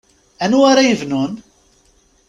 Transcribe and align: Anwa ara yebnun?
Anwa 0.43 0.65
ara 0.71 0.83
yebnun? 0.87 1.33